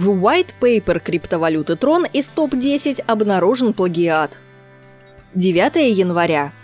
В 0.00 0.12
white 0.12 0.54
paper 0.58 0.98
криптовалюты 0.98 1.74
Tron 1.74 2.08
из 2.10 2.28
топ-10 2.28 3.04
обнаружен 3.06 3.74
плагиат. 3.74 4.38
9 5.34 5.94
января. 5.94 6.54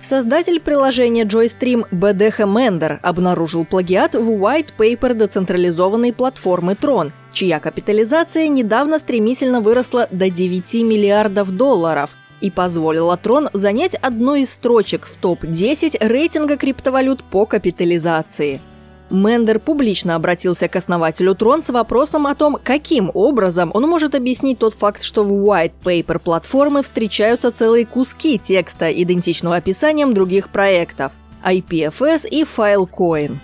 Создатель 0.00 0.60
приложения 0.60 1.24
JoyStream 1.24 1.88
BDH 1.90 2.46
Mender 2.46 3.00
обнаружил 3.02 3.64
плагиат 3.64 4.14
в 4.14 4.30
white 4.30 4.68
paper 4.78 5.14
децентрализованной 5.14 6.12
платформы 6.12 6.74
Tron, 6.74 7.10
чья 7.32 7.58
капитализация 7.58 8.46
недавно 8.46 9.00
стремительно 9.00 9.60
выросла 9.60 10.06
до 10.12 10.30
9 10.30 10.74
миллиардов 10.84 11.50
долларов 11.50 12.14
и 12.40 12.52
позволила 12.52 13.18
Tron 13.20 13.50
занять 13.54 13.96
одну 13.96 14.36
из 14.36 14.52
строчек 14.52 15.06
в 15.06 15.16
топ-10 15.16 15.96
рейтинга 16.00 16.56
криптовалют 16.56 17.24
по 17.24 17.44
капитализации– 17.44 18.60
Мендер 19.08 19.60
публично 19.60 20.16
обратился 20.16 20.66
к 20.68 20.74
основателю 20.74 21.34
Трон 21.34 21.62
с 21.62 21.70
вопросом 21.70 22.26
о 22.26 22.34
том, 22.34 22.58
каким 22.62 23.10
образом 23.14 23.70
он 23.72 23.84
может 23.84 24.14
объяснить 24.16 24.58
тот 24.58 24.74
факт, 24.74 25.02
что 25.02 25.22
в 25.22 25.30
white 25.30 25.72
paper 25.84 26.18
платформы 26.18 26.82
встречаются 26.82 27.52
целые 27.52 27.86
куски 27.86 28.38
текста, 28.38 28.90
идентичного 28.90 29.56
описаниям 29.56 30.12
других 30.12 30.48
проектов– 30.48 31.12
IPFS 31.44 32.28
и 32.28 32.42
Filecoin. 32.42 33.38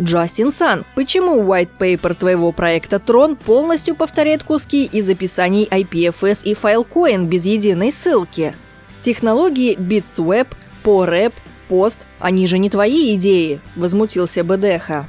Джастин 0.00 0.52
Сан, 0.52 0.84
почему 0.94 1.42
white 1.42 1.70
paper 1.78 2.14
твоего 2.14 2.52
проекта 2.52 2.96
Tron 2.96 3.36
полностью 3.36 3.96
повторяет 3.96 4.44
куски 4.44 4.84
из 4.84 5.08
описаний 5.08 5.68
IPFS 5.70 6.42
и 6.44 6.54
Filecoin 6.54 7.26
без 7.26 7.46
единой 7.46 7.92
ссылки? 7.92 8.54
Технологии 9.00 9.76
BitsWeb, 9.76 10.48
PoRep 10.84 11.32
пост, 11.68 12.06
они 12.18 12.46
же 12.46 12.58
не 12.58 12.70
твои 12.70 13.14
идеи»,– 13.14 13.60
возмутился 13.76 14.42
Бедеха. 14.42 15.08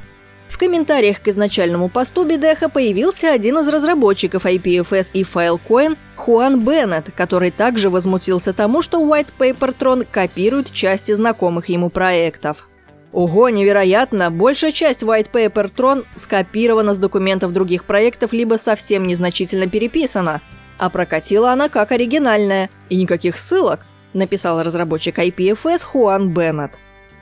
В 0.55 0.57
комментариях 0.57 1.21
к 1.21 1.27
изначальному 1.27 1.89
посту 1.89 2.23
Бедеха 2.23 2.69
появился 2.69 3.33
один 3.33 3.57
из 3.59 3.67
разработчиков 3.67 4.45
IPFS 4.45 5.09
и 5.11 5.23
Filecoin 5.23 5.97
Хуан 6.15 6.61
Беннет, 6.61 7.09
который 7.13 7.51
также 7.51 7.89
возмутился 7.89 8.53
тому, 8.53 8.81
что 8.81 9.01
White 9.01 9.33
Paper 9.37 9.75
Tron 9.77 10.07
копирует 10.09 10.71
части 10.71 11.11
знакомых 11.11 11.67
ему 11.67 11.89
проектов. 11.89 12.69
Ого, 13.11 13.49
невероятно! 13.49 14.31
Большая 14.31 14.71
часть 14.71 15.03
White 15.03 15.31
Paper 15.31 15.71
Tron 15.73 16.05
скопирована 16.15 16.93
с 16.93 16.99
документов 16.99 17.51
других 17.51 17.83
проектов 17.83 18.31
либо 18.31 18.55
совсем 18.55 19.07
незначительно 19.07 19.67
переписана, 19.67 20.41
а 20.77 20.89
прокатила 20.89 21.51
она 21.51 21.69
как 21.69 21.91
оригинальная, 21.91 22.69
и 22.89 22.95
никаких 22.95 23.37
ссылок– 23.37 23.85
написал 24.15 24.63
разработчик 24.63 25.19
IPFS 25.19 25.83
Хуан 25.85 26.29
Беннет. 26.29 26.71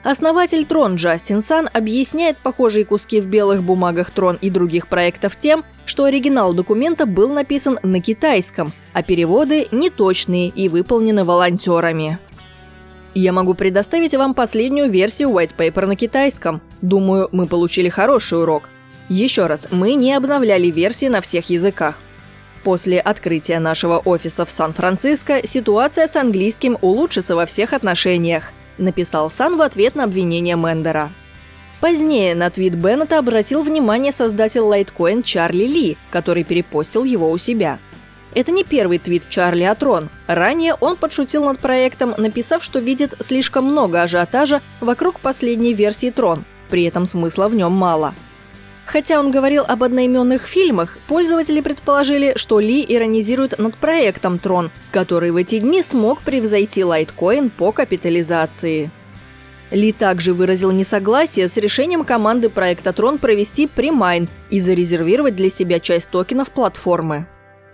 Основатель 0.03 0.65
Трон 0.65 0.95
Джастин 0.95 1.41
Сан 1.41 1.69
объясняет 1.73 2.37
похожие 2.37 2.83
куски 2.83 3.21
в 3.21 3.27
белых 3.27 3.63
бумагах 3.63 4.11
Трон 4.11 4.37
и 4.41 4.49
других 4.49 4.87
проектов 4.87 5.37
тем, 5.37 5.63
что 5.85 6.03
оригинал 6.03 6.53
документа 6.53 7.05
был 7.05 7.33
написан 7.33 7.79
на 7.83 8.01
китайском, 8.01 8.73
а 8.91 9.01
переводы 9.01 9.67
неточные 9.71 10.49
и 10.49 10.67
выполнены 10.67 11.23
волонтерами. 11.23 12.19
Я 13.15 13.31
могу 13.31 13.53
предоставить 13.53 14.15
вам 14.15 14.33
последнюю 14.33 14.89
версию 14.89 15.29
White 15.29 15.55
Paper 15.55 15.85
на 15.85 15.95
китайском. 15.95 16.61
Думаю, 16.81 17.29
мы 17.31 17.47
получили 17.47 17.87
хороший 17.87 18.41
урок. 18.41 18.63
Еще 19.07 19.45
раз, 19.45 19.67
мы 19.71 19.93
не 19.93 20.13
обновляли 20.13 20.67
версии 20.67 21.05
на 21.05 21.21
всех 21.21 21.49
языках. 21.49 21.99
После 22.63 22.99
открытия 22.99 23.59
нашего 23.59 23.99
офиса 23.99 24.45
в 24.45 24.49
Сан-Франциско 24.49 25.45
ситуация 25.45 26.07
с 26.07 26.15
английским 26.15 26.77
улучшится 26.81 27.35
во 27.35 27.45
всех 27.45 27.73
отношениях, 27.73 28.53
написал 28.77 29.29
Сан 29.29 29.57
в 29.57 29.61
ответ 29.61 29.95
на 29.95 30.05
обвинение 30.05 30.55
Мендера. 30.55 31.11
Позднее 31.81 32.33
на 32.33 32.49
твит 32.49 32.75
Беннета 32.75 33.19
обратил 33.19 33.63
внимание 33.63 34.13
создатель 34.13 34.61
Litecoin 34.61 35.23
Чарли 35.23 35.65
Ли, 35.65 35.97
который 36.09 36.45
перепостил 36.45 37.03
его 37.03 37.29
у 37.29 37.37
себя. 37.37 37.79
Это 38.33 38.51
не 38.51 38.63
первый 38.63 38.97
твит 38.97 39.29
Чарли 39.29 39.63
от 39.63 39.83
Рон. 39.83 40.09
Ранее 40.27 40.75
он 40.75 40.95
подшутил 40.95 41.43
над 41.43 41.59
проектом, 41.59 42.15
написав, 42.17 42.63
что 42.63 42.79
видит 42.79 43.13
слишком 43.19 43.65
много 43.65 44.01
ажиотажа 44.01 44.61
вокруг 44.79 45.19
последней 45.19 45.73
версии 45.73 46.09
Трон, 46.09 46.45
при 46.69 46.85
этом 46.85 47.05
смысла 47.05 47.49
в 47.49 47.55
нем 47.55 47.73
мало– 47.73 48.15
Хотя 48.85 49.19
он 49.19 49.31
говорил 49.31 49.63
об 49.65 49.83
одноименных 49.83 50.45
фильмах, 50.45 50.97
пользователи 51.07 51.61
предположили, 51.61 52.33
что 52.35 52.59
Ли 52.59 52.85
иронизирует 52.87 53.57
над 53.57 53.77
проектом 53.77 54.39
Трон, 54.39 54.71
который 54.91 55.31
в 55.31 55.37
эти 55.37 55.59
дни 55.59 55.81
смог 55.81 56.21
превзойти 56.21 56.81
Litecoin 56.81 57.49
по 57.49 57.71
капитализации. 57.71 58.91
Ли 59.71 59.91
также 59.91 60.33
выразил 60.33 60.71
несогласие 60.71 61.47
с 61.47 61.57
решением 61.57 62.03
команды 62.03 62.49
проекта 62.49 62.93
Трон 62.93 63.17
провести 63.17 63.67
премайн 63.67 64.27
и 64.49 64.59
зарезервировать 64.59 65.35
для 65.35 65.49
себя 65.49 65.79
часть 65.79 66.09
токенов 66.09 66.51
платформы. 66.51 67.27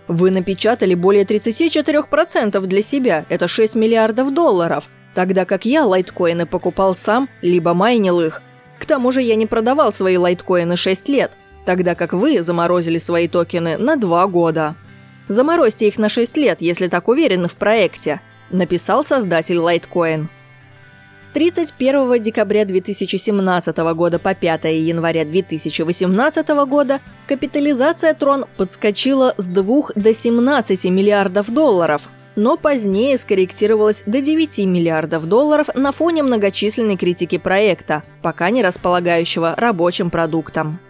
Вы 0.08 0.30
напечатали 0.30 0.94
более 0.94 1.24
34% 1.24 2.58
для 2.66 2.82
себя, 2.82 3.26
это 3.28 3.48
6 3.48 3.74
миллиардов 3.74 4.32
долларов, 4.32 4.84
тогда 5.14 5.44
как 5.44 5.66
я 5.66 5.84
лайткоины 5.84 6.46
покупал 6.46 6.96
сам, 6.96 7.28
либо 7.42 7.74
майнил 7.74 8.20
их, 8.20 8.42
к 8.80 8.86
тому 8.86 9.12
же 9.12 9.22
я 9.22 9.36
не 9.36 9.46
продавал 9.46 9.92
свои 9.92 10.16
лайткоины 10.16 10.76
6 10.76 11.08
лет, 11.10 11.32
тогда 11.66 11.94
как 11.94 12.14
вы 12.14 12.42
заморозили 12.42 12.98
свои 12.98 13.28
токены 13.28 13.76
на 13.76 13.96
2 13.96 14.26
года. 14.26 14.74
Заморозьте 15.28 15.86
их 15.86 15.98
на 15.98 16.08
6 16.08 16.36
лет, 16.38 16.60
если 16.60 16.88
так 16.88 17.06
уверены 17.06 17.46
в 17.46 17.56
проекте, 17.56 18.20
написал 18.50 19.04
создатель 19.04 19.58
Litecoin. 19.58 20.28
С 21.20 21.28
31 21.28 22.22
декабря 22.22 22.64
2017 22.64 23.76
года 23.76 24.18
по 24.18 24.34
5 24.34 24.64
января 24.64 25.26
2018 25.26 26.48
года 26.66 27.00
капитализация 27.28 28.14
Tron 28.14 28.48
подскочила 28.56 29.34
с 29.36 29.46
2 29.46 29.90
до 29.94 30.14
17 30.14 30.86
миллиардов 30.86 31.50
долларов, 31.52 32.08
но 32.40 32.56
позднее 32.56 33.18
скорректировалась 33.18 34.02
до 34.06 34.22
9 34.22 34.60
миллиардов 34.60 35.26
долларов 35.26 35.68
на 35.74 35.92
фоне 35.92 36.22
многочисленной 36.22 36.96
критики 36.96 37.36
проекта, 37.36 38.02
пока 38.22 38.48
не 38.48 38.62
располагающего 38.62 39.54
рабочим 39.58 40.08
продуктом. 40.08 40.80